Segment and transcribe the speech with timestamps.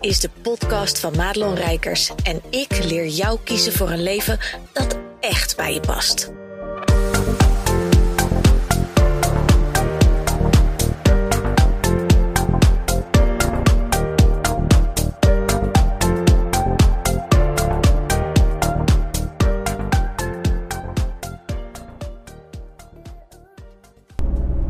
[0.00, 4.38] is de podcast van Madelon Rijkers en ik leer jou kiezen voor een leven
[4.72, 6.32] dat echt bij je past.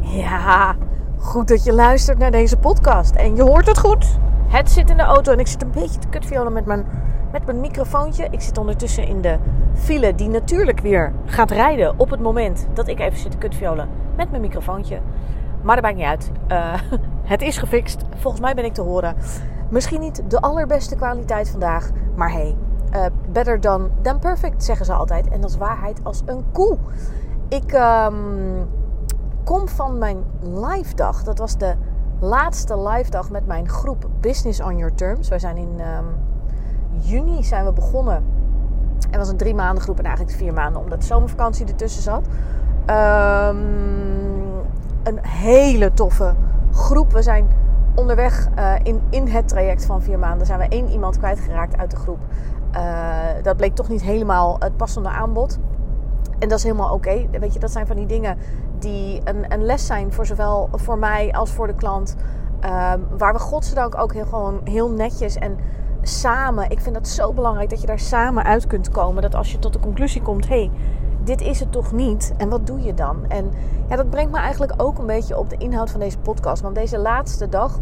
[0.01, 0.77] Ja,
[1.19, 3.15] goed dat je luistert naar deze podcast.
[3.15, 4.19] En je hoort het goed.
[4.51, 6.87] Het zit in de auto en ik zit een beetje te kutviolen met mijn,
[7.33, 8.29] met mijn microfoontje.
[8.31, 9.39] Ik zit ondertussen in de
[9.75, 13.89] file die natuurlijk weer gaat rijden op het moment dat ik even zit te kutviolen
[14.17, 15.01] met mijn microfoontje.
[15.63, 16.31] Maar dat maakt niet uit.
[16.49, 16.75] Uh,
[17.33, 18.05] het is gefixt.
[18.17, 19.17] Volgens mij ben ik te horen.
[19.69, 22.57] Misschien niet de allerbeste kwaliteit vandaag, maar hey,
[22.95, 25.29] uh, better than, than perfect zeggen ze altijd.
[25.29, 26.79] En dat is waarheid als een koe.
[27.49, 28.69] Ik um,
[29.45, 31.23] kom van mijn live dag.
[31.23, 31.75] Dat was de
[32.21, 35.29] laatste live dag met mijn groep Business on Your Terms.
[35.29, 36.07] Wij zijn in um,
[36.99, 38.25] juni zijn we begonnen.
[39.11, 42.27] En was een drie maanden groep en eigenlijk vier maanden omdat de zomervakantie ertussen zat.
[42.27, 43.57] Um,
[45.03, 46.35] een hele toffe
[46.73, 47.13] groep.
[47.13, 47.49] We zijn
[47.95, 51.91] onderweg uh, in, in het traject van vier maanden zijn we één iemand kwijtgeraakt uit
[51.91, 52.19] de groep.
[52.75, 52.83] Uh,
[53.43, 55.59] dat bleek toch niet helemaal het passende aanbod.
[56.39, 57.27] En dat is helemaal oké.
[57.41, 58.37] Weet je, dat zijn van die dingen
[58.81, 62.17] die een, een, les zijn voor zowel voor mij als voor de klant.
[62.65, 65.59] Um, waar we godzijdank ook heel, gewoon heel netjes en
[66.03, 66.71] samen.
[66.71, 69.23] Ik vind dat zo belangrijk dat je daar samen uit kunt komen.
[69.23, 70.71] Dat als je tot de conclusie komt: hé, hey,
[71.25, 72.35] dit is het toch niet?
[72.37, 73.25] En wat doe je dan?
[73.29, 73.51] En
[73.89, 76.63] ja, dat brengt me eigenlijk ook een beetje op de inhoud van deze podcast.
[76.63, 77.79] Want deze laatste dag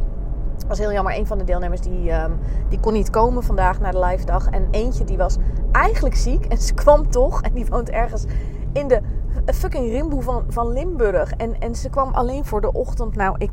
[0.69, 1.19] was heel jammer.
[1.19, 2.39] Een van de deelnemers die, um,
[2.69, 4.49] die kon niet komen vandaag naar de live dag.
[4.51, 5.37] En eentje die was
[5.73, 7.43] eigenlijk ziek en ze kwam toch.
[7.43, 8.25] En die woont ergens
[8.73, 9.01] in de
[9.47, 11.33] fucking rimboe van, van Limburg.
[11.33, 13.17] En, en ze kwam alleen voor de ochtend.
[13.17, 13.51] Nou, ik,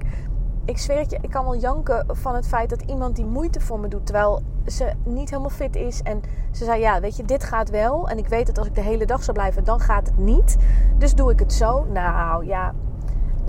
[0.66, 3.60] ik zweer het je, ik kan wel janken van het feit dat iemand die moeite
[3.60, 4.06] voor me doet.
[4.06, 6.02] Terwijl ze niet helemaal fit is.
[6.02, 6.22] En
[6.52, 8.10] ze zei, ja, weet je, dit gaat wel.
[8.10, 10.58] En ik weet dat als ik de hele dag zou blijven, dan gaat het niet.
[10.98, 11.86] Dus doe ik het zo.
[11.86, 12.74] Nou ja,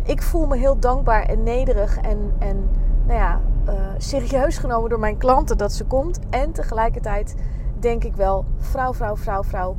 [0.02, 1.96] ik voel me heel dankbaar en nederig.
[1.96, 2.68] En, en
[3.06, 6.18] nou ja, uh, serieus genomen door mijn klanten dat ze komt.
[6.30, 7.34] En tegelijkertijd
[7.78, 9.76] denk ik wel, vrouw, vrouw, vrouw, vrouw.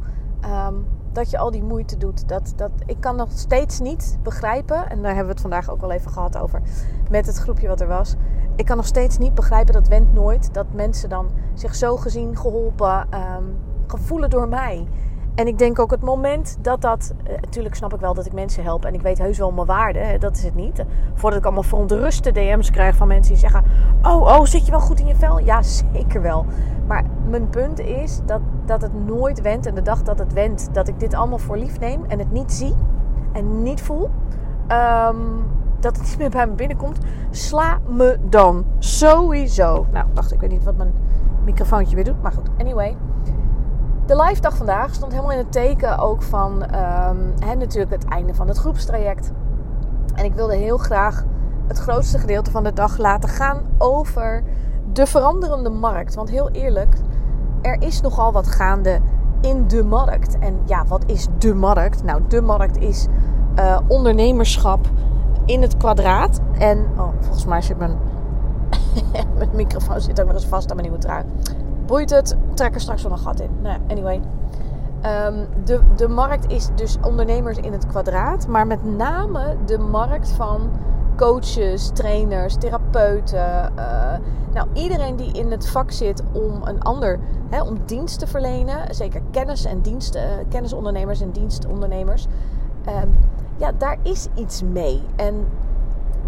[0.68, 0.86] Um,
[1.18, 2.28] dat je al die moeite doet.
[2.30, 5.82] Dat, dat, ik kan nog steeds niet begrijpen, en daar hebben we het vandaag ook
[5.82, 6.62] al even gehad over
[7.10, 8.16] met het groepje wat er was.
[8.56, 12.38] Ik kan nog steeds niet begrijpen, dat went nooit, dat mensen dan zich zo gezien,
[12.38, 13.58] geholpen, um,
[13.88, 14.88] gevoelen door mij.
[15.38, 17.14] En ik denk ook het moment dat dat.
[17.42, 18.86] Natuurlijk snap ik wel dat ik mensen help.
[18.86, 20.18] En ik weet heus wel mijn waarde.
[20.20, 20.84] Dat is het niet.
[21.14, 23.64] Voordat ik allemaal verontruste DM's krijg van mensen die zeggen:
[24.02, 25.40] Oh, oh, zit je wel goed in je vel?
[25.40, 26.46] Ja, zeker wel.
[26.88, 29.66] Maar mijn punt is dat, dat het nooit wendt.
[29.66, 32.06] En de dag dat het wendt, dat ik dit allemaal voor lief neem.
[32.08, 32.76] En het niet zie.
[33.32, 34.10] En niet voel.
[34.72, 35.44] Um,
[35.80, 36.98] dat het niet meer bij me binnenkomt.
[37.30, 38.66] Sla me dan.
[38.80, 39.88] Sowieso.
[39.92, 40.94] Nou, wacht, ik weet niet wat mijn
[41.44, 42.22] microfoontje weer doet.
[42.22, 42.96] Maar goed, anyway.
[44.08, 48.34] De live dag vandaag stond helemaal in het teken ook van um, natuurlijk het einde
[48.34, 49.32] van het groepstraject.
[50.16, 51.24] En ik wilde heel graag
[51.68, 54.44] het grootste gedeelte van de dag laten gaan over
[54.94, 56.16] de veranderende markt.
[56.16, 56.96] Want heel eerlijk,
[57.62, 59.00] er is nogal wat gaande
[59.42, 60.40] in de markt.
[60.40, 62.04] En ja, wat is de markt?
[62.04, 63.08] Nou, de markt is
[63.60, 64.88] uh, ondernemerschap
[65.46, 66.40] in het kwadraat.
[66.60, 67.98] En oh, volgens mij zit mijn,
[69.38, 71.26] mijn microfoon zit ook nog eens vast aan mijn nieuwe trui
[71.88, 73.50] boeit het, trek er straks wel een gat in.
[73.62, 74.22] Nou, anyway.
[75.06, 80.30] Um, de, de markt is dus ondernemers in het kwadraat, maar met name de markt
[80.30, 80.70] van
[81.16, 83.72] coaches, trainers, therapeuten.
[83.78, 84.14] Uh,
[84.54, 88.96] nou, iedereen die in het vak zit om een ander, hè, om dienst te verlenen,
[88.96, 92.28] zeker kennis en diensten, uh, kennisondernemers en dienstondernemers.
[93.04, 93.18] Um,
[93.58, 95.02] ja, daar is iets mee.
[95.16, 95.48] En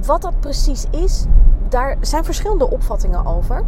[0.05, 1.25] wat dat precies is,
[1.69, 3.63] daar zijn verschillende opvattingen over.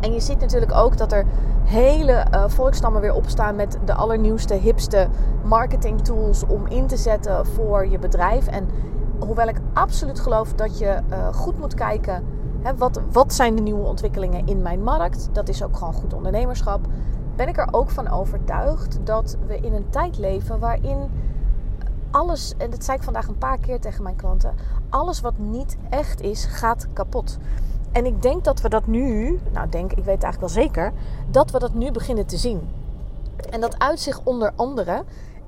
[0.00, 1.24] En je ziet natuurlijk ook dat er
[1.64, 5.08] hele uh, volkstammen weer opstaan met de allernieuwste, hipste
[5.42, 8.46] marketing tools om in te zetten voor je bedrijf.
[8.46, 8.68] En
[9.18, 12.24] hoewel ik absoluut geloof dat je uh, goed moet kijken,
[12.76, 15.28] wat, wat zijn de nieuwe ontwikkelingen in mijn markt?
[15.32, 16.86] Dat is ook gewoon goed ondernemerschap.
[17.36, 21.10] Ben ik er ook van overtuigd dat we in een tijd leven waarin
[22.10, 24.54] alles, en dat zei ik vandaag een paar keer tegen mijn klanten,
[24.88, 27.38] alles wat niet echt is, gaat kapot.
[27.92, 30.92] En ik denk dat we dat nu, nou denk, ik weet eigenlijk wel zeker,
[31.30, 32.68] dat we dat nu beginnen te zien.
[33.50, 35.04] En dat uitzicht onder andere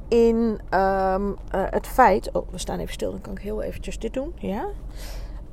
[0.08, 2.32] in um, uh, het feit.
[2.32, 4.32] Oh, we staan even stil, dan kan ik heel eventjes dit doen.
[4.36, 4.66] Ja.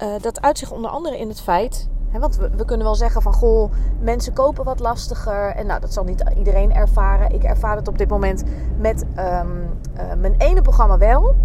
[0.04, 3.34] Uh, dat uitzicht onder andere in het feit want we, we, kunnen wel zeggen van
[3.34, 5.56] goh, mensen kopen wat lastiger.
[5.56, 7.34] En nou, dat zal niet iedereen ervaren.
[7.34, 8.44] Ik ervaar het op dit moment
[8.78, 9.48] met ehm,
[9.94, 11.36] eh, mijn ene programma wel.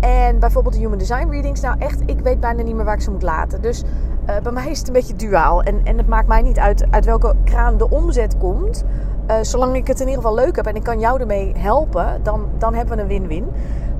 [0.00, 1.60] En bijvoorbeeld de Human Design Readings.
[1.60, 3.60] Nou echt, ik weet bijna niet meer waar ik ze moet laten.
[3.60, 5.62] Dus uh, bij mij is het een beetje duaal.
[5.62, 8.84] En, en het maakt mij niet uit uit welke kraan de omzet komt.
[9.30, 12.20] Uh, zolang ik het in ieder geval leuk heb en ik kan jou ermee helpen,
[12.22, 13.48] dan, dan hebben we een win-win.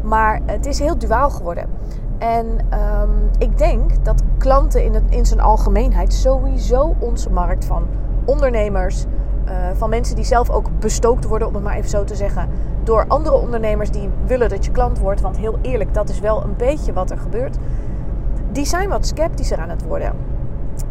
[0.03, 1.67] Maar het is heel duaal geworden.
[2.23, 7.87] En um, ik denk dat klanten in, het, in zijn algemeenheid sowieso onze markt van
[8.25, 9.05] ondernemers,
[9.49, 12.49] uh, van mensen die zelf ook bestookt worden, om het maar even zo te zeggen,
[12.85, 15.21] door andere ondernemers die willen dat je klant wordt.
[15.21, 17.57] Want heel eerlijk, dat is wel een beetje wat er gebeurt.
[18.53, 20.13] Die zijn wat sceptischer aan het worden.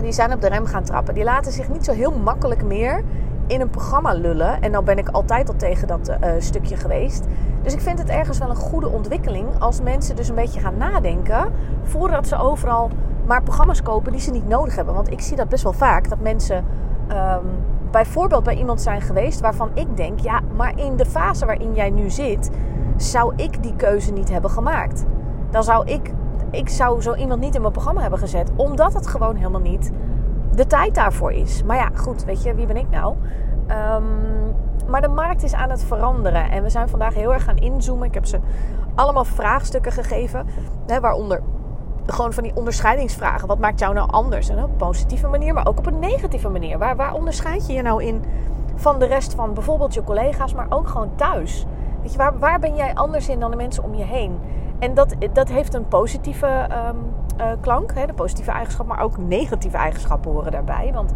[0.02, 1.14] Die zijn op de rem gaan trappen.
[1.14, 3.04] Die laten zich niet zo heel makkelijk meer
[3.48, 4.62] in een programma lullen.
[4.62, 7.26] En dan ben ik altijd al tegen dat uh, stukje geweest.
[7.62, 10.78] Dus ik vind het ergens wel een goede ontwikkeling als mensen dus een beetje gaan
[10.78, 11.52] nadenken
[11.84, 12.90] voordat ze overal
[13.26, 14.94] maar programma's kopen die ze niet nodig hebben.
[14.94, 16.66] Want ik zie dat best wel vaak dat mensen
[17.12, 17.46] um,
[17.92, 21.90] bijvoorbeeld bij iemand zijn geweest waarvan ik denk, ja, maar in de fase waarin jij
[21.90, 22.52] nu zit,
[22.98, 25.06] zou ik die keuze niet hebben gemaakt.
[25.50, 26.14] Dan zou ik,
[26.52, 29.92] ik zou zo iemand niet in mijn programma hebben gezet, omdat het gewoon helemaal niet
[30.56, 31.64] de tijd daarvoor is.
[31.64, 33.16] Maar ja, goed, weet je, wie ben ik nou?
[33.68, 34.41] Um,
[34.88, 36.52] maar de markt is aan het veranderen.
[36.52, 38.08] En we zijn vandaag heel erg gaan inzoomen.
[38.08, 38.40] Ik heb ze
[38.96, 40.48] allemaal vraagstukken gegeven.
[40.88, 41.42] Hè, waaronder
[42.06, 43.48] gewoon van die onderscheidingsvragen.
[43.48, 44.50] Wat maakt jou nou anders?
[44.50, 46.78] En op een positieve manier, maar ook op een negatieve manier.
[46.78, 48.24] Waar, waar onderscheid je je nou in
[48.76, 51.66] van de rest van bijvoorbeeld je collega's, maar ook gewoon thuis?
[52.02, 54.40] Weet je, waar, waar ben jij anders in dan de mensen om je heen?
[54.80, 59.18] En dat, dat heeft een positieve um, uh, klank, hè, de positieve eigenschap, maar ook
[59.18, 60.92] negatieve eigenschappen horen daarbij.
[60.94, 61.14] Want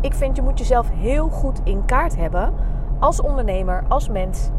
[0.00, 2.54] ik vind je moet jezelf heel goed in kaart hebben
[2.98, 4.50] als ondernemer, als mens.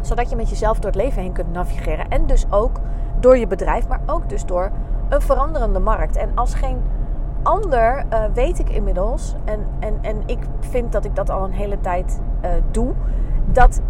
[0.00, 2.08] Zodat je met jezelf door het leven heen kunt navigeren.
[2.08, 2.80] En dus ook
[3.20, 4.70] door je bedrijf, maar ook dus door
[5.08, 6.16] een veranderende markt.
[6.16, 6.82] En als geen
[7.42, 11.52] ander uh, weet ik inmiddels, en, en, en ik vind dat ik dat al een
[11.52, 12.92] hele tijd uh, doe,
[13.46, 13.80] dat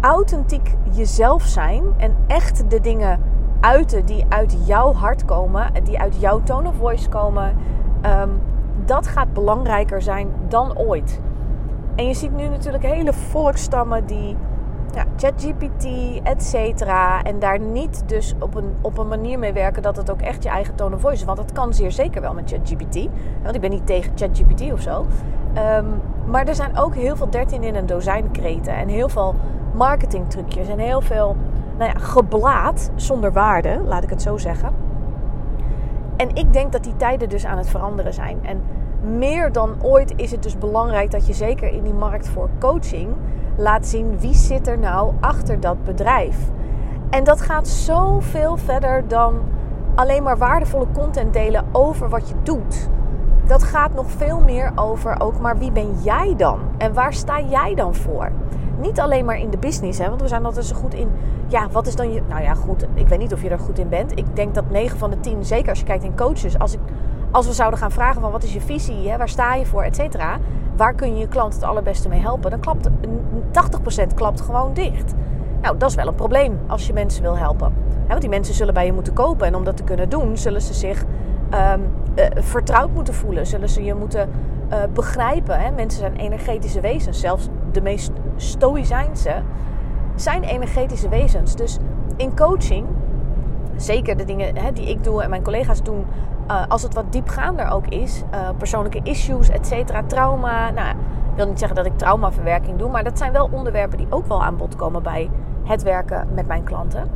[0.00, 3.20] authentiek jezelf zijn en echt de dingen
[3.60, 7.56] uiten die uit jouw hart komen, die uit jouw tone of voice komen,
[8.06, 8.40] um,
[8.84, 11.20] dat gaat belangrijker zijn dan ooit.
[11.98, 14.36] En je ziet nu natuurlijk hele volkstammen die
[14.94, 15.86] ja, ChatGPT,
[16.22, 17.22] et cetera.
[17.22, 20.42] En daar niet dus op een, op een manier mee werken dat het ook echt
[20.42, 21.24] je eigen tone of voice is.
[21.24, 23.08] Want dat kan zeer zeker wel met ChatGPT.
[23.42, 25.06] Want ik ben niet tegen ChatGPT of zo.
[25.76, 28.76] Um, maar er zijn ook heel veel 13 in een dozijn kreten.
[28.76, 29.34] En heel veel
[29.74, 30.68] marketingtrucjes.
[30.68, 31.36] En heel veel
[31.78, 34.70] nou ja, geblaad zonder waarde, laat ik het zo zeggen.
[36.16, 38.38] En ik denk dat die tijden dus aan het veranderen zijn.
[38.42, 38.62] En
[39.02, 43.08] meer dan ooit is het dus belangrijk dat je zeker in die markt voor coaching
[43.56, 46.36] laat zien wie zit er nou achter dat bedrijf.
[47.10, 49.40] En dat gaat zoveel verder dan
[49.94, 52.88] alleen maar waardevolle content delen over wat je doet.
[53.46, 56.58] Dat gaat nog veel meer over ook maar wie ben jij dan?
[56.78, 58.30] En waar sta jij dan voor?
[58.80, 61.08] Niet alleen maar in de business, hè, want we zijn altijd zo goed in.
[61.46, 62.22] Ja, wat is dan je.
[62.28, 62.86] Nou ja, goed.
[62.94, 64.18] Ik weet niet of je er goed in bent.
[64.18, 66.80] Ik denk dat 9 van de 10, zeker als je kijkt in coaches, als ik
[67.30, 69.82] als we zouden gaan vragen van wat is je visie, hè, waar sta je voor,
[69.82, 70.38] et cetera.
[70.76, 72.50] Waar kun je je klant het allerbeste mee helpen?
[72.50, 72.88] Dan klapt
[73.50, 75.14] 80% klapt gewoon dicht.
[75.62, 77.72] Nou, dat is wel een probleem als je mensen wil helpen.
[78.08, 79.46] want die mensen zullen bij je moeten kopen.
[79.46, 81.04] En om dat te kunnen doen, zullen ze zich
[81.54, 81.82] um,
[82.16, 83.46] uh, vertrouwd moeten voelen.
[83.46, 84.30] Zullen ze je moeten
[84.70, 85.60] uh, begrijpen.
[85.60, 85.70] Hè?
[85.70, 87.20] Mensen zijn energetische wezens.
[87.20, 89.42] Zelfs de meest stoïcijnse
[90.14, 91.56] zijn energetische wezens.
[91.56, 91.78] Dus
[92.16, 92.86] in coaching,
[93.76, 96.04] zeker de dingen hè, die ik doe en mijn collega's doen
[96.50, 100.70] uh, als het wat diepgaander ook is, uh, persoonlijke issues, et cetera, trauma.
[100.70, 104.06] Nou, ik wil niet zeggen dat ik traumaverwerking doe, maar dat zijn wel onderwerpen die
[104.10, 105.30] ook wel aan bod komen bij
[105.64, 107.10] het werken met mijn klanten.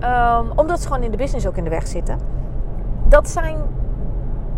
[0.00, 2.18] Um, omdat ze gewoon in de business ook in de weg zitten.
[3.08, 3.56] Dat zijn.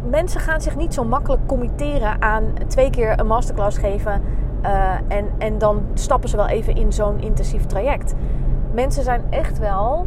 [0.02, 4.22] Mensen gaan zich niet zo makkelijk committeren aan twee keer een masterclass geven.
[4.62, 8.14] Uh, en, en dan stappen ze wel even in zo'n intensief traject.
[8.72, 10.06] Mensen zijn echt wel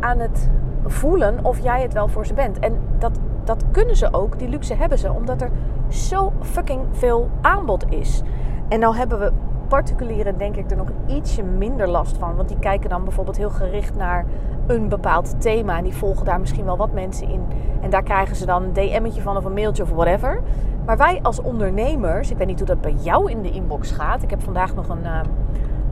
[0.00, 0.50] aan het
[0.84, 2.58] voelen of jij het wel voor ze bent.
[2.58, 5.50] En dat, dat kunnen ze ook, die luxe hebben ze, omdat er
[5.88, 8.22] zo fucking veel aanbod is.
[8.68, 9.32] En nou hebben we
[9.74, 12.36] particulieren denk ik er nog ietsje minder last van.
[12.36, 14.24] Want die kijken dan bijvoorbeeld heel gericht naar
[14.66, 15.76] een bepaald thema.
[15.76, 17.40] En die volgen daar misschien wel wat mensen in.
[17.80, 20.40] En daar krijgen ze dan een DM'tje van of een mailtje of whatever.
[20.86, 24.22] Maar wij als ondernemers, ik weet niet hoe dat bij jou in de inbox gaat.
[24.22, 25.20] Ik heb vandaag nog een, uh,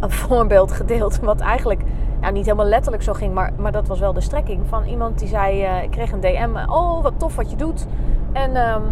[0.01, 1.21] een voorbeeld gedeeld.
[1.21, 1.83] Wat eigenlijk
[2.21, 4.67] nou, niet helemaal letterlijk zo ging, maar, maar dat was wel de strekking.
[4.67, 7.87] Van iemand die zei, uh, ik kreeg een DM, oh wat tof wat je doet.
[8.33, 8.83] En um,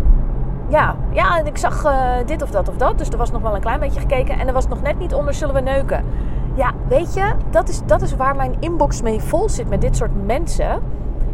[0.70, 2.98] ja, ja, ik zag uh, dit of dat of dat.
[2.98, 4.38] Dus er was nog wel een klein beetje gekeken.
[4.38, 6.04] En er was nog net niet onder, zullen we neuken?
[6.54, 9.96] Ja, weet je, dat is, dat is waar mijn inbox mee vol zit met dit
[9.96, 10.82] soort mensen.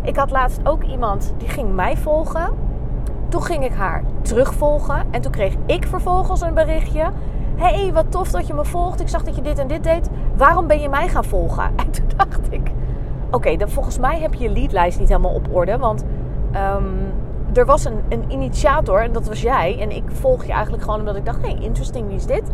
[0.03, 2.51] Ik had laatst ook iemand die ging mij volgen.
[3.29, 5.03] Toen ging ik haar terugvolgen.
[5.11, 7.11] En toen kreeg ik vervolgens een berichtje.
[7.57, 9.01] hey, wat tof dat je me volgt.
[9.01, 10.11] Ik zag dat je dit en dit deed.
[10.37, 11.65] Waarom ben je mij gaan volgen?
[11.77, 12.71] En toen dacht ik...
[13.31, 15.79] Oké, dan volgens mij heb je je leadlijst niet helemaal op orde.
[15.79, 16.05] Want
[16.53, 16.85] ehm,
[17.57, 19.81] er was een, een initiator en dat was jij.
[19.81, 21.43] En ik volg je eigenlijk gewoon omdat ik dacht...
[21.43, 22.51] Hé, hey, interesting, wie is dit?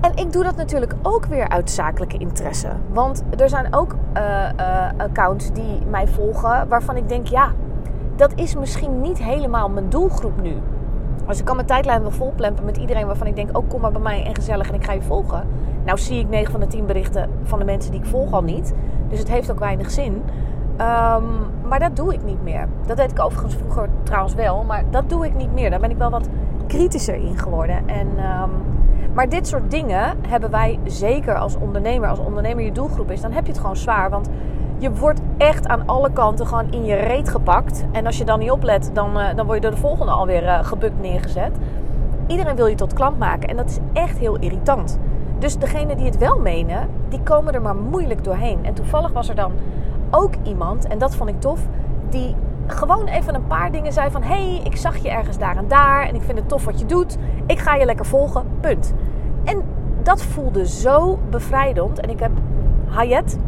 [0.00, 2.68] En ik doe dat natuurlijk ook weer uit zakelijke interesse.
[2.92, 4.22] Want er zijn ook uh,
[4.60, 7.52] uh, accounts die mij volgen waarvan ik denk, ja,
[8.16, 10.54] dat is misschien niet helemaal mijn doelgroep nu.
[11.26, 13.92] Als ik kan mijn tijdlijn wel volplempen met iedereen waarvan ik denk, oh kom maar
[13.92, 15.46] bij mij en gezellig en ik ga je volgen.
[15.84, 18.42] Nou zie ik 9 van de 10 berichten van de mensen die ik volg al
[18.42, 18.74] niet.
[19.08, 20.22] Dus het heeft ook weinig zin.
[20.80, 22.68] Um, maar dat doe ik niet meer.
[22.86, 25.70] Dat deed ik overigens vroeger trouwens wel, maar dat doe ik niet meer.
[25.70, 26.28] Daar ben ik wel wat
[26.66, 27.88] kritischer in geworden.
[27.88, 28.50] En, um,
[29.14, 32.08] maar dit soort dingen hebben wij zeker als ondernemer.
[32.08, 34.10] Als ondernemer je doelgroep is, dan heb je het gewoon zwaar.
[34.10, 34.28] Want
[34.78, 37.84] je wordt echt aan alle kanten gewoon in je reet gepakt.
[37.92, 40.42] En als je dan niet oplet, dan, uh, dan word je door de volgende alweer
[40.42, 41.56] uh, gebukt neergezet.
[42.26, 44.98] Iedereen wil je tot klant maken en dat is echt heel irritant.
[45.38, 48.58] Dus degene die het wel menen, die komen er maar moeilijk doorheen.
[48.62, 49.52] En toevallig was er dan
[50.14, 51.60] ook iemand, en dat vond ik tof,
[52.10, 52.34] die
[52.66, 54.22] gewoon even een paar dingen zei van...
[54.22, 56.86] hey, ik zag je ergens daar en daar en ik vind het tof wat je
[56.86, 57.16] doet.
[57.46, 58.92] Ik ga je lekker volgen, punt.
[59.44, 59.62] En
[60.02, 62.00] dat voelde zo bevrijdend.
[62.00, 62.30] En ik heb
[62.86, 63.38] Hayet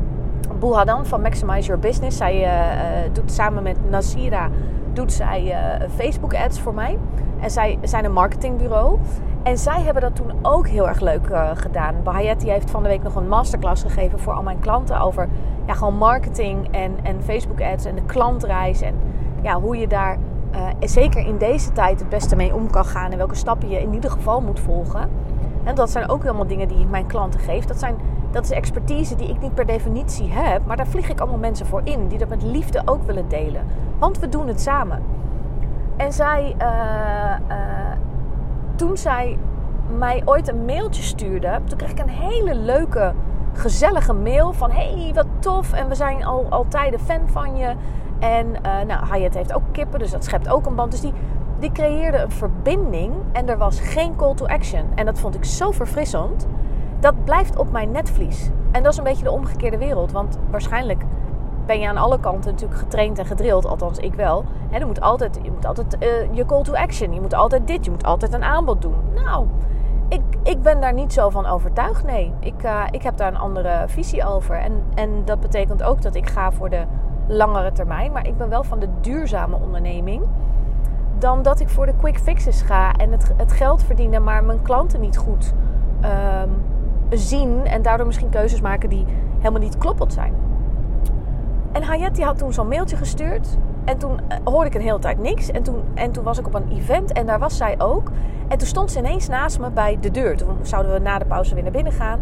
[0.58, 2.16] Bouhadan van Maximize Your Business.
[2.16, 4.48] Zij uh, doet samen met Nasira
[4.92, 6.98] doet zij uh, Facebook ads voor mij.
[7.40, 8.98] En zij zijn een marketingbureau.
[9.42, 11.94] En zij hebben dat toen ook heel erg leuk uh, gedaan.
[12.02, 15.28] Bahayet heeft van de week nog een masterclass gegeven voor al mijn klanten over
[15.66, 18.80] ja, gewoon marketing en, en Facebook ads en de klantreis.
[18.80, 18.94] En
[19.42, 20.18] ja, hoe je daar
[20.54, 23.10] uh, zeker in deze tijd het beste mee om kan gaan.
[23.10, 25.10] En welke stappen je in ieder geval moet volgen.
[25.64, 27.64] En dat zijn ook helemaal dingen die ik mijn klanten geef.
[27.64, 27.96] Dat, zijn,
[28.30, 30.66] dat is expertise die ik niet per definitie heb.
[30.66, 32.08] Maar daar vlieg ik allemaal mensen voor in.
[32.08, 33.64] Die dat met liefde ook willen delen.
[33.98, 35.02] Want we doen het samen.
[35.96, 37.34] En zij, uh,
[38.74, 39.38] toen zij
[39.98, 43.12] mij ooit een mailtje stuurde, toen kreeg ik een hele leuke,
[43.52, 45.72] gezellige mail van: Hey, wat tof!
[45.72, 47.74] En we zijn al, al tijden fan van je.
[48.18, 50.90] En uh, nou, Hayat heeft ook kippen, dus dat schept ook een band.
[50.90, 51.12] Dus die,
[51.58, 54.84] die creëerde een verbinding en er was geen call to action.
[54.94, 56.46] En dat vond ik zo verfrissend.
[57.00, 58.50] Dat blijft op mijn netvlies.
[58.72, 60.12] En dat is een beetje de omgekeerde wereld.
[60.12, 61.02] Want waarschijnlijk
[61.66, 63.66] ben je aan alle kanten natuurlijk getraind en gedrild.
[63.66, 64.44] Althans, ik wel.
[64.70, 67.14] He, moet altijd, je moet altijd uh, je call to action.
[67.14, 67.84] Je moet altijd dit.
[67.84, 68.94] Je moet altijd een aanbod doen.
[69.14, 69.46] Nou,
[70.08, 72.04] ik, ik ben daar niet zo van overtuigd.
[72.04, 74.56] Nee, ik, uh, ik heb daar een andere visie over.
[74.56, 76.84] En, en dat betekent ook dat ik ga voor de
[77.26, 78.12] langere termijn.
[78.12, 80.22] Maar ik ben wel van de duurzame onderneming.
[81.18, 84.62] Dan dat ik voor de quick fixes ga en het, het geld verdienen, maar mijn
[84.62, 85.52] klanten niet goed
[86.44, 86.62] um,
[87.18, 87.64] zien.
[87.64, 89.04] En daardoor misschien keuzes maken die
[89.38, 90.34] helemaal niet kloppend zijn.
[91.76, 93.48] En Hayat die had toen zo'n mailtje gestuurd.
[93.84, 95.50] En toen uh, hoorde ik een hele tijd niks.
[95.50, 98.10] En toen, en toen was ik op een event en daar was zij ook.
[98.48, 100.36] En toen stond ze ineens naast me bij de deur.
[100.36, 102.20] Toen zouden we na de pauze weer naar binnen gaan.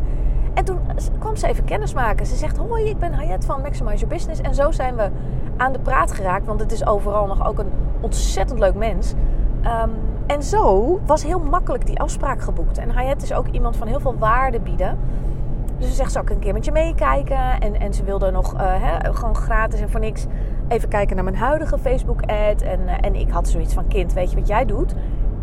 [0.54, 0.78] En toen
[1.18, 2.26] kwam ze even kennis maken.
[2.26, 4.40] Ze zegt: Hoi, ik ben Hayat van Maximize Your Business.
[4.40, 5.11] En zo zijn we
[5.56, 6.46] aan de praat geraakt.
[6.46, 9.14] Want het is overal nog ook een ontzettend leuk mens.
[9.64, 9.90] Um,
[10.26, 12.78] en zo was heel makkelijk die afspraak geboekt.
[12.78, 14.99] En Hayat is ook iemand van heel veel waarde bieden.
[15.85, 17.61] Dus ze zegt, zal ik een keer met je meekijken?
[17.61, 20.26] En, en ze wilde nog hè, gewoon gratis en voor niks
[20.69, 22.62] even kijken naar mijn huidige Facebook-ad.
[22.62, 24.95] En, uh, en ik had zoiets van, kind, weet je wat jij doet?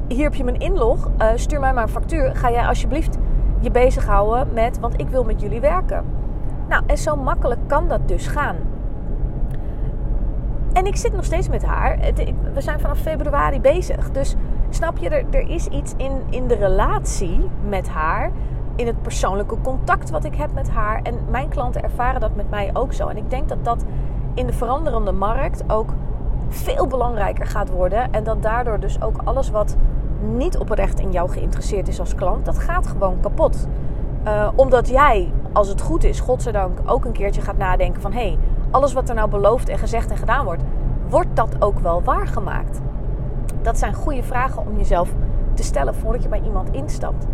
[0.07, 1.11] Hier heb je mijn inlog.
[1.21, 2.35] Uh, stuur mij maar een factuur.
[2.35, 3.17] Ga jij alsjeblieft
[3.59, 6.05] je bezighouden met, want ik wil met jullie werken.
[6.69, 8.55] Nou, en zo makkelijk kan dat dus gaan.
[10.73, 11.99] En ik zit nog steeds met haar.
[12.53, 14.11] We zijn vanaf februari bezig.
[14.11, 14.35] Dus
[14.69, 18.31] snap je, er, er is iets in, in de relatie met haar
[18.75, 20.99] in het persoonlijke contact wat ik heb met haar.
[21.03, 23.07] En mijn klanten ervaren dat met mij ook zo.
[23.07, 23.85] En ik denk dat dat
[24.33, 25.89] in de veranderende markt ook
[26.49, 28.11] veel belangrijker gaat worden.
[28.11, 29.75] En dat daardoor dus ook alles wat
[30.21, 33.67] niet oprecht in jou geïnteresseerd is als klant, dat gaat gewoon kapot.
[34.25, 38.11] Uh, omdat jij, als het goed is, godzijdank, ook een keertje gaat nadenken van...
[38.11, 38.37] hé, hey,
[38.71, 40.63] alles wat er nou beloofd en gezegd en gedaan wordt,
[41.09, 42.81] wordt dat ook wel waargemaakt?
[43.61, 45.13] Dat zijn goede vragen om jezelf
[45.53, 47.27] te stellen voordat je bij iemand instapt.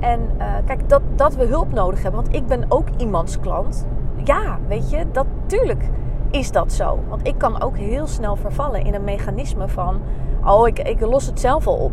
[0.00, 3.86] En uh, kijk, dat, dat we hulp nodig hebben, want ik ben ook iemands klant.
[4.24, 5.88] Ja, weet je, dat, tuurlijk
[6.30, 6.98] is dat zo.
[7.08, 10.00] Want ik kan ook heel snel vervallen in een mechanisme van...
[10.44, 11.92] oh, ik, ik los het zelf al op.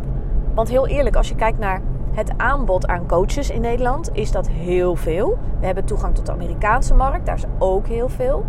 [0.54, 1.80] Want heel eerlijk, als je kijkt naar
[2.12, 4.10] het aanbod aan coaches in Nederland...
[4.12, 5.38] is dat heel veel.
[5.60, 8.44] We hebben toegang tot de Amerikaanse markt, daar is ook heel veel.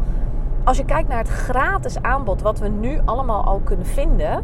[0.64, 4.44] Als je kijkt naar het gratis aanbod wat we nu allemaal al kunnen vinden...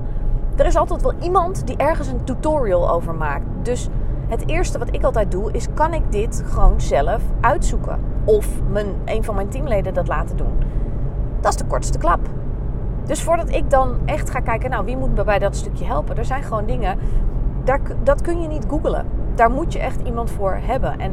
[0.55, 3.45] er is altijd wel iemand die ergens een tutorial over maakt.
[3.61, 3.89] Dus
[4.33, 7.99] het eerste wat ik altijd doe is: kan ik dit gewoon zelf uitzoeken?
[8.23, 10.53] Of mijn, een van mijn teamleden dat laten doen?
[11.39, 12.19] Dat is de kortste klap.
[13.05, 16.17] Dus voordat ik dan echt ga kijken, nou wie moet me bij dat stukje helpen?
[16.17, 16.97] Er zijn gewoon dingen,
[18.03, 19.05] dat kun je niet googlen.
[19.35, 20.99] Daar moet je echt iemand voor hebben.
[20.99, 21.11] En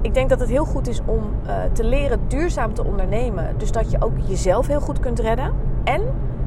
[0.00, 3.54] ik denk dat het heel goed is om uh, te leren duurzaam te ondernemen.
[3.56, 5.52] Dus dat je ook jezelf heel goed kunt redden.
[5.84, 6.02] En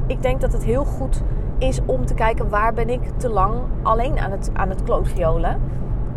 [0.06, 1.22] ik denk dat het heel goed
[1.58, 4.82] is om te kijken waar ben ik te lang alleen aan het, aan het.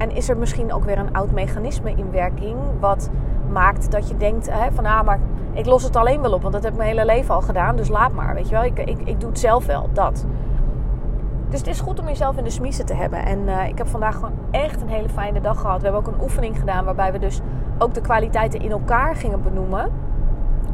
[0.01, 3.09] En is er misschien ook weer een oud mechanisme in werking wat
[3.51, 5.19] maakt dat je denkt hè, van ah, maar
[5.53, 7.75] ik los het alleen wel op, want dat heb ik mijn hele leven al gedaan,
[7.75, 8.63] dus laat maar, weet je wel.
[8.63, 10.25] Ik, ik, ik doe het zelf wel, dat.
[11.49, 13.25] Dus het is goed om jezelf in de smiezen te hebben.
[13.25, 15.77] En uh, ik heb vandaag gewoon echt een hele fijne dag gehad.
[15.77, 17.41] We hebben ook een oefening gedaan waarbij we dus
[17.77, 19.91] ook de kwaliteiten in elkaar gingen benoemen.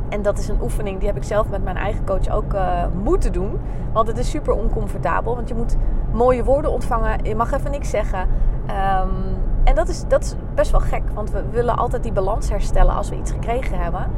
[0.10, 2.84] En dat is een oefening die heb ik zelf met mijn eigen coach ook uh,
[3.04, 3.60] moeten doen.
[3.94, 5.36] Want het is super oncomfortabel.
[5.36, 5.78] Want je moet
[6.12, 7.24] mooie woorden ontvangen.
[7.24, 8.20] Je mag even niks zeggen.
[8.20, 11.04] Um, en dat is, dat is best wel gek.
[11.14, 14.12] Want we willen altijd die balans herstellen als we iets gekregen hebben.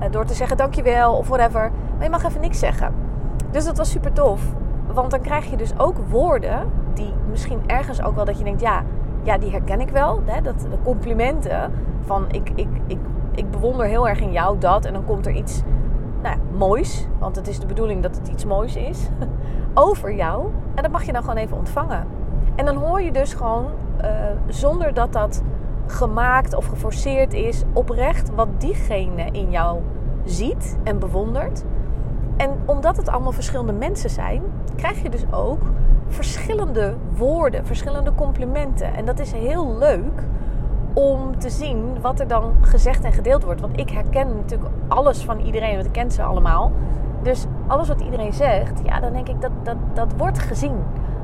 [0.00, 1.70] Uh, door te zeggen dankjewel of whatever.
[1.94, 2.94] Maar je mag even niks zeggen.
[3.50, 4.42] Dus dat was super tof.
[4.92, 8.60] Want dan krijg je dus ook woorden die misschien ergens ook wel dat je denkt...
[8.60, 8.82] Ja,
[9.22, 10.22] ja die herken ik wel.
[10.24, 10.40] Hè?
[10.40, 11.72] Dat, de complimenten
[12.04, 12.98] van ik, ik, ik
[13.36, 14.84] ik bewonder heel erg in jou dat.
[14.84, 15.62] En dan komt er iets
[16.22, 19.08] nou ja, moois, want het is de bedoeling dat het iets moois is,
[19.74, 20.46] over jou.
[20.74, 22.06] En dat mag je dan gewoon even ontvangen.
[22.54, 23.66] En dan hoor je dus gewoon,
[24.02, 24.10] uh,
[24.48, 25.42] zonder dat dat
[25.86, 29.80] gemaakt of geforceerd is, oprecht wat diegene in jou
[30.24, 31.64] ziet en bewondert.
[32.36, 34.42] En omdat het allemaal verschillende mensen zijn,
[34.76, 35.62] krijg je dus ook
[36.08, 38.94] verschillende woorden, verschillende complimenten.
[38.94, 40.22] En dat is heel leuk
[40.98, 43.60] om te zien wat er dan gezegd en gedeeld wordt.
[43.60, 46.72] Want ik herken natuurlijk alles van iedereen, want ik ken ze allemaal.
[47.22, 50.76] Dus alles wat iedereen zegt, ja, dan denk ik dat dat, dat wordt gezien.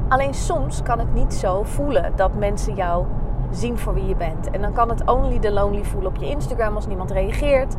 [0.09, 3.05] Alleen soms kan het niet zo voelen dat mensen jou
[3.51, 4.51] zien voor wie je bent.
[4.51, 7.77] En dan kan het only the lonely voelen op je Instagram als niemand reageert.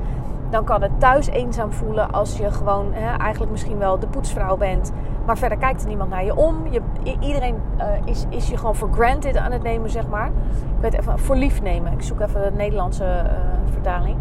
[0.54, 4.58] Dan kan het thuis eenzaam voelen als je gewoon hè, eigenlijk misschien wel de poetsvrouw
[4.58, 4.92] bent.
[5.26, 6.56] Maar verder kijkt er niemand naar je om.
[6.70, 6.82] Je,
[7.20, 10.28] iedereen uh, is, is je gewoon for granted aan het nemen, zeg maar.
[10.28, 11.92] Ik weet even, voor lief nemen.
[11.92, 13.32] Ik zoek even de Nederlandse uh,
[13.72, 14.18] vertaling.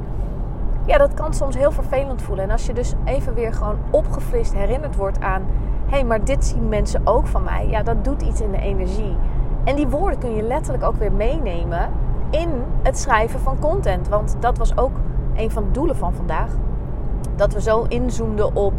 [0.87, 2.45] Ja, dat kan soms heel vervelend voelen.
[2.45, 5.43] En als je dus even weer gewoon opgefrist herinnerd wordt aan...
[5.87, 7.69] hé, hey, maar dit zien mensen ook van mij.
[7.69, 9.17] Ja, dat doet iets in de energie.
[9.65, 11.89] En die woorden kun je letterlijk ook weer meenemen
[12.31, 12.49] in
[12.83, 14.09] het schrijven van content.
[14.09, 14.93] Want dat was ook
[15.37, 16.51] een van de doelen van vandaag.
[17.37, 18.73] Dat we zo inzoomden op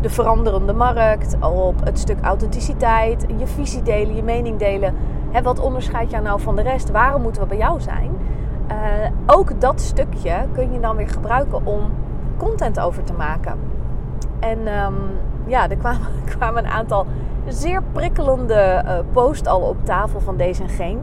[0.00, 4.94] de veranderende markt, op het stuk authenticiteit, je visie delen, je mening delen.
[5.42, 6.90] Wat onderscheidt jou nou van de rest?
[6.90, 8.10] Waarom moeten we bij jou zijn?
[8.70, 8.76] Uh,
[9.26, 11.80] ook dat stukje kun je dan weer gebruiken om
[12.36, 13.58] content over te maken.
[14.40, 14.94] En um,
[15.46, 17.06] ja, er kwamen, kwamen, een aantal
[17.46, 21.02] zeer prikkelende uh, posts al op tafel van deze en geen.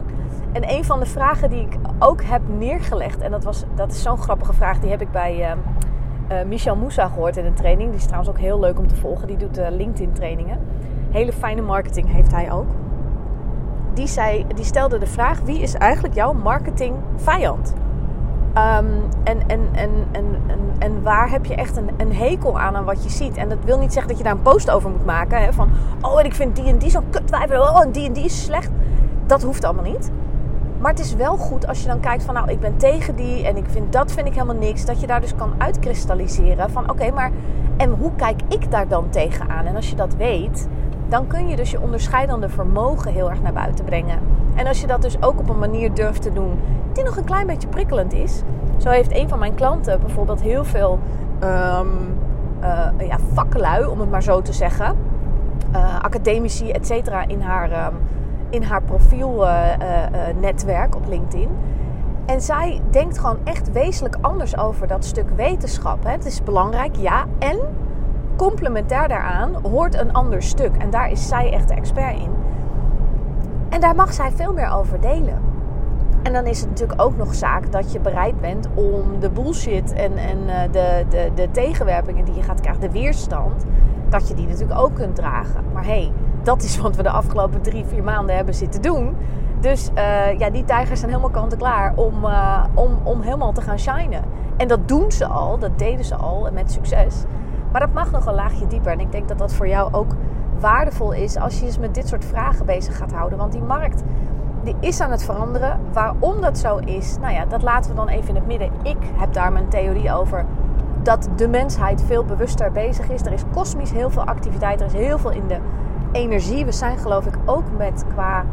[0.54, 4.02] En een van de vragen die ik ook heb neergelegd, en dat, was, dat is
[4.02, 5.50] zo'n grappige vraag, die heb ik bij uh,
[6.32, 7.88] uh, Michel Moussa gehoord in een training.
[7.88, 9.26] Die is trouwens ook heel leuk om te volgen.
[9.26, 10.58] Die doet uh, LinkedIn trainingen.
[11.10, 12.66] Hele fijne marketing heeft hij ook.
[13.94, 17.74] Die, zei, die stelde de vraag: wie is eigenlijk jouw marketing vijand?
[18.56, 22.76] Um, en, en, en, en, en, en, waar heb je echt een, een, hekel aan
[22.76, 23.36] aan wat je ziet?
[23.36, 25.42] En dat wil niet zeggen dat je daar een post over moet maken.
[25.42, 25.68] Hè, van,
[26.00, 27.60] oh, en ik vind die en die zo'n kutwijver.
[27.60, 28.70] Oh, en die en die is slecht.
[29.26, 30.10] Dat hoeft allemaal niet.
[30.78, 33.46] Maar het is wel goed als je dan kijkt van nou, ik ben tegen die
[33.46, 34.84] en ik vind dat vind ik helemaal niks.
[34.84, 37.30] Dat je daar dus kan uitkristalliseren van oké, maar
[37.76, 39.66] en hoe kijk ik daar dan tegenaan?
[39.66, 40.68] En als je dat weet,
[41.08, 44.18] dan kun je dus je onderscheidende vermogen heel erg naar buiten brengen.
[44.54, 46.60] En als je dat dus ook op een manier durft te doen
[46.92, 48.42] die nog een klein beetje prikkelend is.
[48.76, 50.98] Zo heeft een van mijn klanten bijvoorbeeld heel veel
[51.42, 52.16] um,
[52.98, 54.96] ja, vaklui, om het maar zo te zeggen.
[55.72, 57.86] Uh, academici, et cetera, in haar...
[57.86, 57.98] Um,
[58.54, 61.48] in haar profielnetwerk uh, uh, op LinkedIn.
[62.26, 66.04] En zij denkt gewoon echt wezenlijk anders over dat stuk wetenschap.
[66.04, 67.24] Het is belangrijk, ja.
[67.38, 67.58] En
[68.36, 70.76] complementair daaraan hoort een ander stuk.
[70.76, 72.30] En daar is zij echt de expert in.
[73.68, 75.52] En daar mag zij veel meer over delen.
[76.22, 79.92] En dan is het natuurlijk ook nog zaak dat je bereid bent om de bullshit
[79.92, 80.38] en, en
[80.70, 83.64] de, de, de tegenwerpingen die je gaat krijgen, de weerstand,
[84.08, 85.64] dat je die natuurlijk ook kunt dragen.
[85.72, 86.12] Maar hey,
[86.44, 89.16] dat is wat we de afgelopen drie, vier maanden hebben zitten doen.
[89.60, 93.78] Dus uh, ja, die tijgers zijn helemaal kant-en-klaar om, uh, om, om helemaal te gaan
[93.78, 94.24] shinen.
[94.56, 97.24] En dat doen ze al, dat deden ze al met succes.
[97.72, 98.92] Maar dat mag nog een laagje dieper.
[98.92, 100.14] En ik denk dat dat voor jou ook
[100.60, 103.38] waardevol is als je eens met dit soort vragen bezig gaat houden.
[103.38, 104.02] Want die markt
[104.64, 105.80] die is aan het veranderen.
[105.92, 108.70] Waarom dat zo is, nou ja, dat laten we dan even in het midden.
[108.82, 110.44] Ik heb daar mijn theorie over
[111.02, 113.20] dat de mensheid veel bewuster bezig is.
[113.20, 115.58] Er is kosmisch heel veel activiteit, er is heel veel in de
[116.14, 116.64] energie.
[116.64, 118.44] We zijn geloof ik ook met qua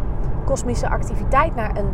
[0.45, 1.89] kosmische activiteit naar een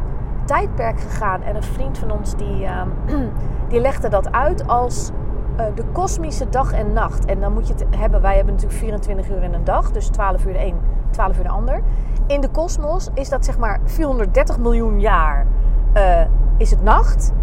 [0.45, 1.41] tijdperk gegaan.
[1.43, 2.81] En een vriend van ons die, uh,
[3.69, 5.11] die legde dat uit als
[5.59, 7.25] uh, de kosmische dag en nacht.
[7.25, 9.91] En dan moet je het hebben, wij hebben natuurlijk 24 uur in een dag.
[9.91, 10.75] Dus 12 uur de een,
[11.09, 11.81] 12 uur de ander.
[12.27, 15.45] In de kosmos is dat zeg maar 430 miljoen jaar
[15.93, 16.21] uh,
[16.57, 17.33] is het nacht.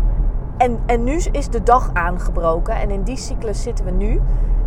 [0.57, 2.75] En, en nu is de dag aangebroken.
[2.75, 4.21] En in die cyclus zitten we nu.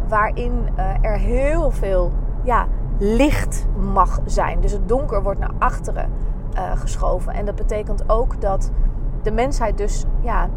[0.07, 2.11] Waarin uh, er heel veel
[2.43, 2.67] ja,
[2.97, 4.59] licht mag zijn.
[4.59, 6.09] Dus het donker wordt naar achteren
[6.53, 7.33] uh, geschoven.
[7.33, 8.71] En dat betekent ook dat
[9.23, 10.49] de mensheid dus, ja,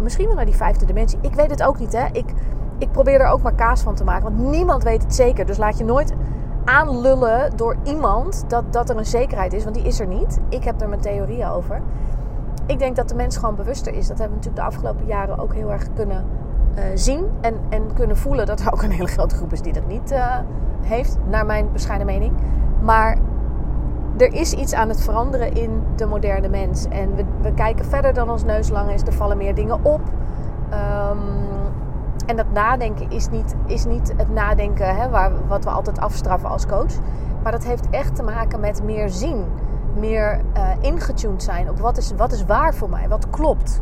[0.00, 1.18] misschien wel naar die vijfde dimensie.
[1.20, 2.06] Ik weet het ook niet, hè.
[2.12, 2.32] Ik,
[2.78, 4.22] ik probeer er ook maar kaas van te maken.
[4.22, 5.46] Want niemand weet het zeker.
[5.46, 6.14] Dus laat je nooit
[6.64, 9.64] aanlullen door iemand dat, dat er een zekerheid is.
[9.64, 10.38] Want die is er niet.
[10.48, 11.80] Ik heb er mijn theorieën over.
[12.66, 14.08] Ik denk dat de mens gewoon bewuster is.
[14.08, 16.24] Dat hebben we natuurlijk de afgelopen jaren ook heel erg kunnen
[16.76, 17.26] uh, zien.
[17.40, 20.12] En, en kunnen voelen dat er ook een hele grote groep is die dat niet
[20.12, 20.38] uh,
[20.80, 21.18] heeft.
[21.28, 22.32] Naar mijn bescheiden mening.
[22.82, 23.18] Maar
[24.16, 26.86] er is iets aan het veranderen in de moderne mens.
[26.88, 29.02] En we, we kijken verder dan ons neus lang is.
[29.02, 30.00] Er vallen meer dingen op.
[30.70, 31.18] Um,
[32.26, 36.48] en dat nadenken is niet, is niet het nadenken hè, waar, wat we altijd afstraffen
[36.48, 36.92] als coach.
[37.42, 39.44] Maar dat heeft echt te maken met meer zien.
[39.98, 43.80] Meer uh, ingetuned zijn op wat is, wat is waar voor mij, wat klopt.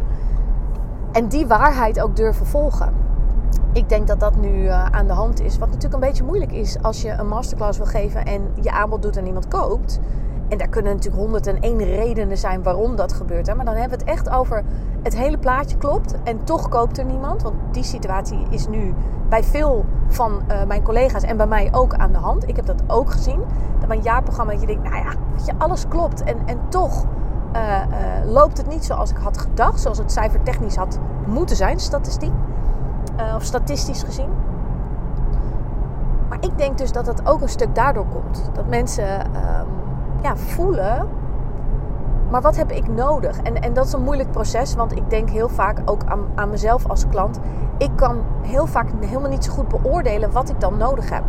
[1.15, 2.93] En die waarheid ook durven volgen.
[3.73, 5.59] Ik denk dat dat nu uh, aan de hand is.
[5.59, 9.03] Wat natuurlijk een beetje moeilijk is als je een masterclass wil geven en je aanbod
[9.03, 10.01] doet en iemand koopt.
[10.49, 13.47] En daar kunnen natuurlijk 101 redenen zijn waarom dat gebeurt.
[13.47, 13.55] Hè?
[13.55, 14.63] Maar dan hebben we het echt over
[15.03, 17.43] het hele plaatje klopt en toch koopt er niemand.
[17.43, 18.95] Want die situatie is nu
[19.29, 22.49] bij veel van uh, mijn collega's en bij mij ook aan de hand.
[22.49, 23.41] Ik heb dat ook gezien.
[23.79, 26.23] Dat mijn jaarprogramma, je denkt, nou ja, weet je, alles klopt.
[26.23, 27.07] En, en toch
[27.57, 27.81] uh,
[28.25, 29.81] loopt het niet zoals ik had gedacht.
[29.81, 32.33] Zoals het cijfer technisch had moeten zijn, statistiek.
[33.37, 34.29] of statistisch gezien.
[36.29, 38.51] Maar ik denk dus dat dat ook een stuk daardoor komt.
[38.53, 39.67] Dat mensen ehm,
[40.23, 41.09] ja, voelen.
[42.31, 43.39] Maar wat heb ik nodig?
[43.43, 46.51] En, en dat is een moeilijk proces, want ik denk heel vaak ook aan, aan
[46.51, 47.41] mezelf als klant.
[47.79, 51.25] Ik kan heel vaak helemaal niet zo goed beoordelen wat ik dan nodig heb.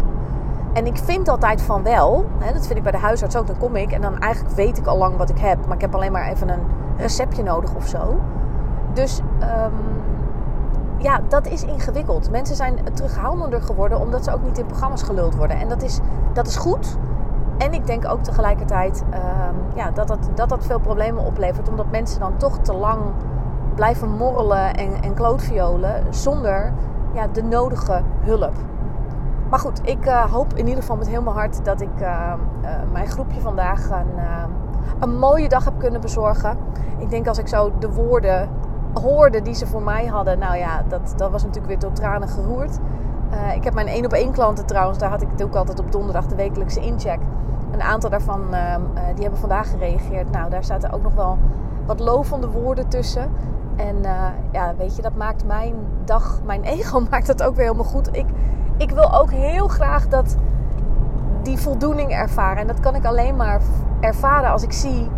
[0.75, 3.57] En ik vind altijd van wel, hè, dat vind ik bij de huisarts ook, dan
[3.57, 5.65] kom ik en dan eigenlijk weet ik al lang wat ik heb.
[5.65, 6.59] Maar ik heb alleen maar even een
[6.97, 8.19] receptje nodig of zo.
[8.93, 10.03] Dus um,
[10.97, 12.31] ja, dat is ingewikkeld.
[12.31, 15.59] Mensen zijn terughoudender geworden omdat ze ook niet in programma's geluld worden.
[15.59, 15.99] En dat is,
[16.33, 16.97] dat is goed.
[17.57, 21.69] En ik denk ook tegelijkertijd um, ja, dat, dat, dat dat veel problemen oplevert.
[21.69, 23.01] Omdat mensen dan toch te lang
[23.75, 26.73] blijven morrelen en, en klootviolen zonder
[27.13, 28.53] ja, de nodige hulp.
[29.49, 32.33] Maar goed, ik uh, hoop in ieder geval met heel mijn hart dat ik uh,
[32.63, 34.19] uh, mijn groepje vandaag een,
[34.99, 36.57] een mooie dag heb kunnen bezorgen.
[36.97, 38.49] Ik denk als ik zo de woorden
[38.93, 42.27] hoorde die ze voor mij hadden, nou ja, dat, dat was natuurlijk weer tot tranen
[42.27, 42.79] geroerd.
[43.55, 45.91] ik heb mijn één op één klanten trouwens, daar had ik het ook altijd op
[45.91, 47.19] donderdag de wekelijkse incheck.
[47.71, 48.41] Een aantal daarvan
[49.13, 50.31] die hebben vandaag gereageerd.
[50.31, 51.37] Nou, daar zaten ook nog wel
[51.85, 53.31] wat lovende woorden tussen.
[53.75, 55.73] En uh, ja, weet je, dat maakt mijn
[56.05, 58.09] dag, mijn ego maakt het ook weer helemaal goed.
[58.11, 58.25] Ik,
[58.77, 60.35] ik wil ook heel graag dat
[61.41, 62.61] die voldoening ervaren.
[62.61, 63.61] En dat kan ik alleen maar
[63.99, 65.09] ervaren als ik zie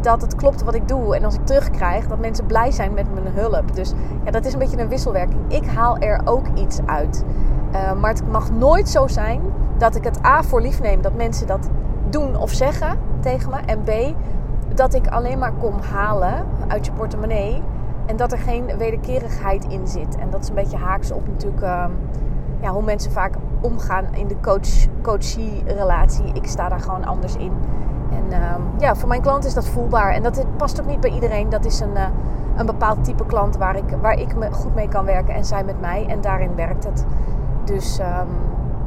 [0.00, 1.16] dat het klopt wat ik doe.
[1.16, 3.74] En als ik terugkrijg dat mensen blij zijn met mijn hulp.
[3.74, 3.92] Dus
[4.24, 5.40] ja, dat is een beetje een wisselwerking.
[5.48, 7.24] Ik haal er ook iets uit.
[7.72, 9.40] Uh, maar het mag nooit zo zijn
[9.78, 11.02] dat ik het A voor lief neem.
[11.02, 11.68] Dat mensen dat
[12.10, 13.56] doen of zeggen tegen me.
[13.56, 14.14] En B,
[14.74, 17.62] dat ik alleen maar kom halen uit je portemonnee.
[18.06, 20.16] En dat er geen wederkerigheid in zit.
[20.16, 21.84] En dat is een beetje haaks op natuurlijk uh,
[22.60, 26.32] ja, hoe mensen vaak omgaan in de coach-coachie relatie.
[26.32, 27.52] Ik sta daar gewoon anders in.
[28.10, 30.12] En uh, ja, voor mijn klant is dat voelbaar.
[30.12, 31.48] En dat past ook niet bij iedereen.
[31.48, 32.06] Dat is een, uh,
[32.56, 35.34] een bepaald type klant waar ik, waar ik me goed mee kan werken.
[35.34, 36.06] En zij met mij.
[36.06, 37.04] En daarin werkt het.
[37.64, 38.28] Dus um,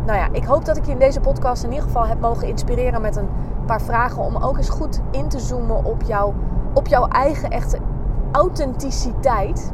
[0.06, 2.48] nou ja, ik hoop dat ik je in deze podcast in ieder geval heb mogen
[2.48, 3.30] inspireren met een
[3.66, 6.34] paar vragen om ook eens goed in te zoomen op, jou,
[6.74, 7.78] op jouw eigen echte
[8.32, 9.72] authenticiteit.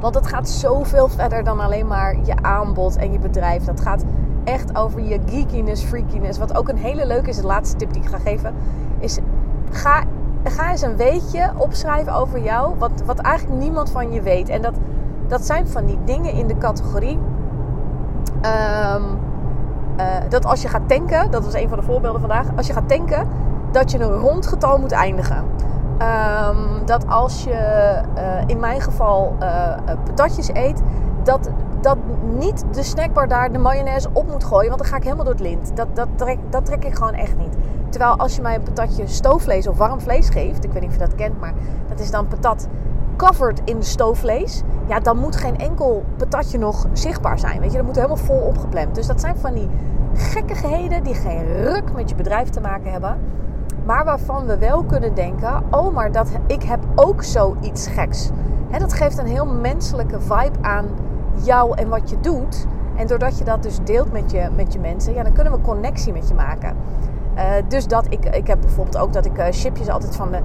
[0.00, 3.64] Want dat gaat zoveel verder dan alleen maar je aanbod en je bedrijf.
[3.64, 4.04] Dat gaat
[4.44, 6.38] echt over je geekiness, freakiness.
[6.38, 8.54] Wat ook een hele leuke is, de laatste tip die ik ga geven,
[8.98, 9.18] is
[9.70, 10.02] ga,
[10.44, 14.48] ga eens een weetje opschrijven over jou, wat, wat eigenlijk niemand van je weet.
[14.48, 14.74] En dat,
[15.28, 17.18] dat zijn van die dingen in de categorie
[18.36, 19.18] Um,
[19.98, 22.46] uh, dat als je gaat tanken, dat was een van de voorbeelden vandaag.
[22.56, 23.28] Als je gaat tanken,
[23.72, 25.44] dat je een rond getal moet eindigen.
[26.02, 30.82] Um, dat als je uh, in mijn geval uh, patatjes eet,
[31.22, 31.96] dat, dat
[32.38, 34.68] niet de snackbar daar de mayonaise op moet gooien.
[34.68, 35.76] Want dan ga ik helemaal door het lint.
[35.76, 37.56] Dat, dat, trek, dat trek ik gewoon echt niet.
[37.88, 40.64] Terwijl als je mij een patatje stoofvlees of warm vlees geeft.
[40.64, 41.52] Ik weet niet of je dat kent, maar
[41.88, 42.68] dat is dan patat
[43.16, 47.60] covered in stoofvlees, ja, dan moet geen enkel patatje nog zichtbaar zijn.
[47.60, 48.94] Weet je, dat moet helemaal vol opgepland.
[48.94, 49.68] Dus dat zijn van die
[50.14, 53.18] gekkigheden die geen ruk met je bedrijf te maken hebben.
[53.86, 58.30] Maar waarvan we wel kunnen denken: oh, maar dat, ik heb ook zoiets geks.
[58.70, 60.86] He, dat geeft een heel menselijke vibe aan
[61.42, 62.66] jou en wat je doet.
[62.96, 65.60] En doordat je dat dus deelt met je, met je mensen, ja, dan kunnen we
[65.60, 66.76] connectie met je maken.
[67.36, 70.38] Uh, dus dat ik, ik heb bijvoorbeeld ook dat ik uh, chipjes altijd van de.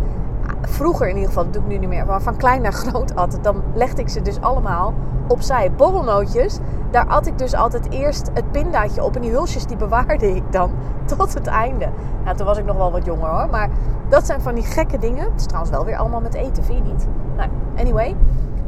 [0.62, 3.15] Vroeger in ieder geval, dat doe ik nu niet meer, maar van klein naar groot
[3.15, 3.38] at.
[3.41, 4.93] Dan legde ik ze dus allemaal
[5.32, 5.72] opzij.
[5.72, 6.60] Borrelnootjes,
[6.91, 9.15] daar at ik dus altijd eerst het pindaatje op.
[9.15, 10.72] En die hulsjes die bewaarde ik dan
[11.17, 11.89] tot het einde.
[12.24, 13.50] Nou, toen was ik nog wel wat jonger hoor.
[13.50, 13.70] Maar
[14.10, 15.24] dat zijn van die gekke dingen.
[15.24, 17.08] Het is trouwens wel weer allemaal met eten, vind je niet?
[17.36, 18.15] Nou, anyway.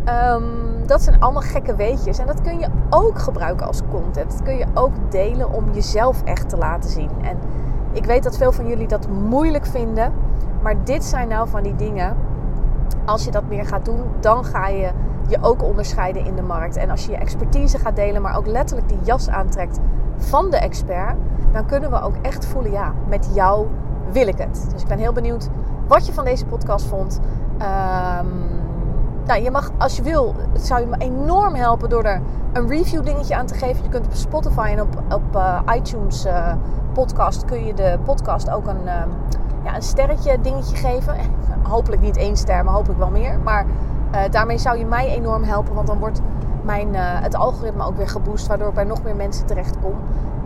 [0.07, 2.17] Um, dat zijn allemaal gekke weetjes.
[2.17, 4.31] En dat kun je ook gebruiken als content.
[4.31, 7.09] Dat kun je ook delen om jezelf echt te laten zien.
[7.21, 7.37] En
[7.91, 10.13] ik weet dat veel van jullie dat moeilijk vinden.
[10.61, 12.15] Maar dit zijn nou van die dingen.
[13.05, 14.91] Als je dat meer gaat doen, dan ga je
[15.27, 16.75] je ook onderscheiden in de markt.
[16.75, 19.79] En als je je expertise gaat delen, maar ook letterlijk die jas aantrekt
[20.17, 21.15] van de expert,
[21.51, 23.67] dan kunnen we ook echt voelen: ja, met jou
[24.11, 24.67] wil ik het.
[24.73, 25.49] Dus ik ben heel benieuwd
[25.87, 27.19] wat je van deze podcast vond.
[27.53, 28.61] Um,
[29.25, 32.21] nou, je mag, als je wil, het zou je me enorm helpen door er
[32.53, 33.83] een review dingetje aan te geven.
[33.83, 36.53] Je kunt op Spotify en op, op uh, iTunes uh,
[36.93, 39.03] podcast kun je de podcast ook een, uh,
[39.63, 41.15] ja, een sterretje dingetje geven.
[41.63, 43.39] Hopelijk niet één ster, maar hopelijk wel meer.
[43.39, 43.65] Maar
[44.13, 46.21] eh, daarmee zou je mij enorm helpen, want dan wordt
[46.61, 49.95] mijn, het algoritme ook weer geboost, waardoor ik bij nog meer mensen terecht kom.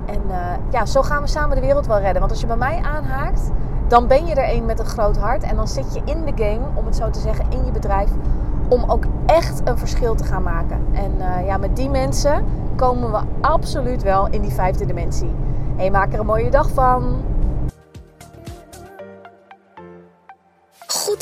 [0.05, 0.21] En
[0.69, 2.19] ja, zo gaan we samen de wereld wel redden.
[2.19, 3.51] Want als je bij mij aanhaakt,
[3.87, 5.43] dan ben je er een met een groot hart.
[5.43, 8.09] En dan zit je in de game, om het zo te zeggen, in je bedrijf
[8.67, 10.79] om ook echt een verschil te gaan maken.
[10.93, 11.11] En
[11.45, 12.43] ja, met die mensen
[12.75, 15.31] komen we absoluut wel in die vijfde dimensie.
[15.75, 17.21] Hey, maak er een mooie dag van.